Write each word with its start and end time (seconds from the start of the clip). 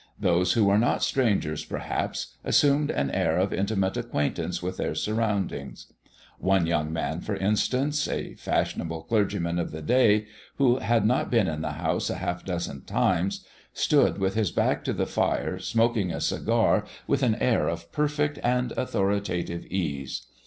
Those 0.19 0.53
who 0.53 0.65
were 0.65 0.79
not 0.79 1.03
strangers 1.03 1.63
perhaps 1.63 2.35
assumed 2.43 2.89
an 2.89 3.11
air 3.11 3.37
of 3.37 3.53
intimate 3.53 3.95
acquaintance 3.95 4.59
with 4.63 4.77
their 4.77 4.95
surroundings. 4.95 5.93
One 6.39 6.65
young 6.65 6.91
man, 6.91 7.21
for 7.21 7.35
instance, 7.35 8.07
a 8.07 8.33
fashionable 8.33 9.03
clergyman 9.03 9.59
of 9.59 9.69
the 9.69 9.83
day, 9.83 10.25
who 10.55 10.79
had 10.79 11.05
not 11.05 11.29
been 11.29 11.47
in 11.47 11.61
the 11.61 11.73
house 11.73 12.09
a 12.09 12.15
half 12.15 12.43
dozen 12.43 12.81
times, 12.81 13.45
stood 13.73 14.17
with 14.17 14.33
his 14.33 14.49
back 14.49 14.83
to 14.85 14.93
the 14.93 15.05
fire 15.05 15.59
smoking 15.59 16.11
a 16.11 16.19
cigar 16.19 16.83
with 17.05 17.21
an 17.21 17.35
air 17.35 17.67
of 17.67 17.91
perfect 17.91 18.39
and 18.41 18.71
authoritative 18.71 19.67
ease. 19.67 20.25